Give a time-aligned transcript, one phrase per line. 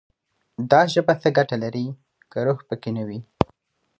[0.71, 1.85] دا ژبه څه ګټه لري،
[2.31, 3.19] که روح پکې نه وي»